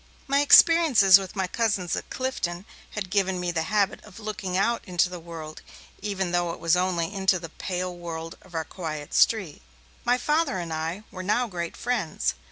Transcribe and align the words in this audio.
My 0.25 0.39
experiences 0.41 1.19
with 1.19 1.35
my 1.35 1.45
cousins 1.45 1.95
at 1.95 2.09
Clifton 2.09 2.65
had 2.89 3.11
given 3.11 3.39
me 3.39 3.51
the 3.51 3.61
habit 3.69 4.03
of 4.03 4.19
looking 4.19 4.57
out 4.57 4.81
into 4.85 5.09
the 5.09 5.19
world 5.19 5.61
even 6.01 6.31
though 6.31 6.49
it 6.53 6.59
was 6.59 6.75
only 6.75 7.13
into 7.13 7.37
the 7.37 7.49
pale 7.49 7.95
world 7.95 8.35
of 8.41 8.55
our 8.55 8.65
quiet 8.65 9.13
street. 9.13 9.61
My 10.03 10.17
Father 10.17 10.57
and 10.57 10.73
I 10.73 11.03
were 11.11 11.21
now 11.21 11.45
great 11.45 11.77
friends. 11.77 12.33